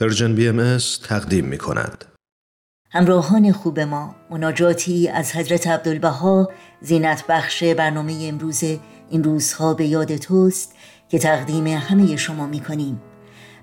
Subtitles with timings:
[0.00, 0.78] Persian BMS
[1.08, 2.04] تقدیم می کند.
[2.90, 8.62] همراهان خوب ما مناجاتی از حضرت عبدالبها زینت بخش برنامه امروز.
[9.10, 10.74] این روزها به یاد توست
[11.08, 13.02] که تقدیم همه شما می کنیم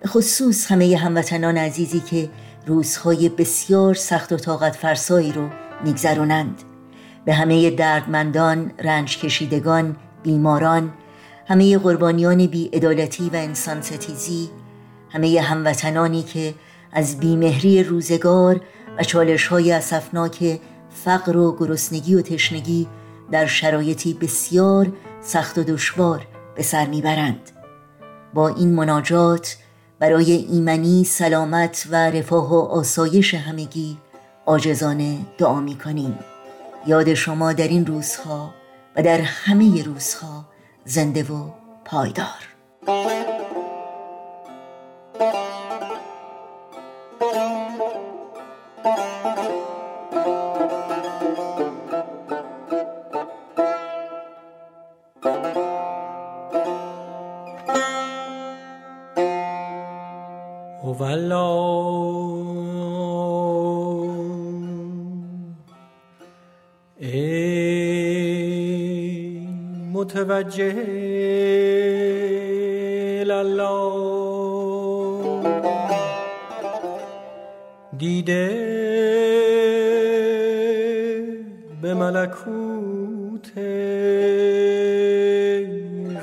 [0.00, 2.30] به خصوص همه هموطنان عزیزی که
[2.66, 5.48] روزهای بسیار سخت و طاقت فرسایی رو
[5.84, 6.62] میگذرانند
[7.24, 10.92] به همه دردمندان، رنج کشیدگان، بیماران
[11.46, 14.50] همه قربانیان بیعدالتی و انسان ستیزی
[15.12, 16.54] همه هموطنانی که
[16.92, 18.60] از بیمهری روزگار
[18.98, 20.60] و چالش های اصفناک
[21.04, 22.88] فقر و گرسنگی و تشنگی
[23.30, 27.50] در شرایطی بسیار سخت و دشوار به سر می‌برند.
[28.34, 29.56] با این مناجات
[29.98, 33.98] برای ایمنی سلامت و رفاه و آسایش همگی
[34.46, 36.18] آجزانه دعا می کنیم
[36.86, 38.54] یاد شما در این روزها
[38.96, 40.44] و در همه روزها
[40.84, 41.50] زنده و
[41.84, 42.48] پایدار.
[67.00, 67.32] ای
[69.92, 70.74] متوجه
[73.30, 73.92] الله
[77.98, 78.48] دیده
[81.82, 83.58] به ملکوت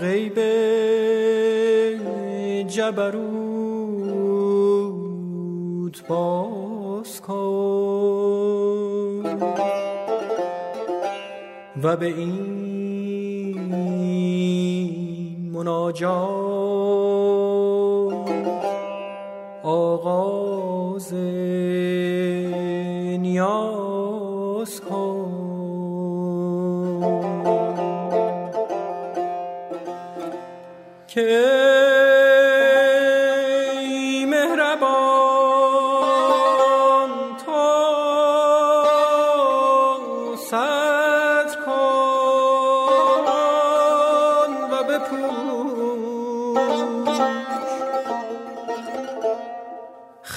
[0.02, 0.40] غیب
[2.68, 3.59] جبروت.
[6.09, 8.00] باز کن.
[11.84, 12.40] و به این
[15.54, 16.09] مناجات
[19.64, 21.14] آغاز
[23.20, 25.40] نیاز کن.
[31.08, 31.49] که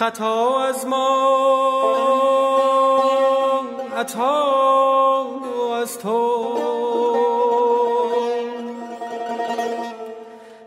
[0.03, 1.29] خطا از ما
[3.97, 5.27] عطا
[5.83, 6.59] از تو.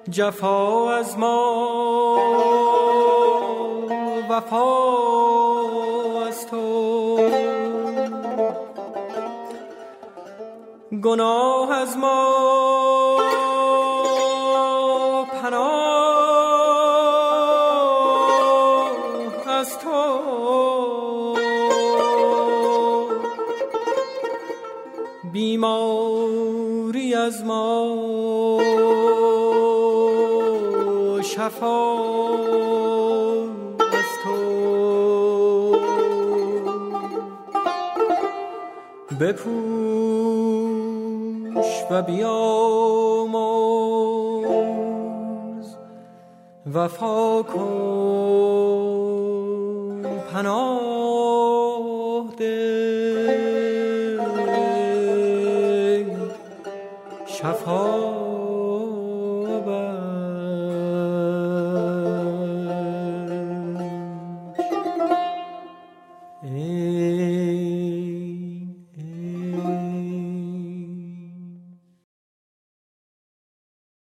[0.10, 2.18] جفا از ما
[4.30, 4.68] وفا
[6.28, 7.18] از تو.
[11.02, 12.85] گناه از ما
[25.36, 27.98] بیماری از ما.
[31.22, 31.94] شفا
[33.80, 34.36] از تو.
[39.20, 39.52] بپوش
[41.92, 42.56] و بیامرز.
[46.74, 48.46] وفا کن
[50.34, 51.15] پناه.
[57.46, 58.16] صفها
[66.44, 67.25] ای